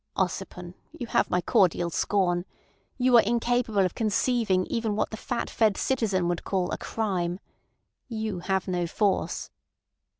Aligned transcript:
Ossipon, 0.17 0.73
you 0.97 1.05
have 1.05 1.29
my 1.29 1.41
cordial 1.41 1.91
scorn. 1.91 2.43
You 2.97 3.15
are 3.17 3.21
incapable 3.21 3.85
of 3.85 3.93
conceiving 3.93 4.65
even 4.65 4.95
what 4.95 5.11
the 5.11 5.15
fat 5.15 5.47
fed 5.47 5.77
citizen 5.77 6.27
would 6.27 6.43
call 6.43 6.71
a 6.71 6.77
crime. 6.79 7.39
You 8.07 8.39
have 8.39 8.67
no 8.67 8.87
force." 8.87 9.51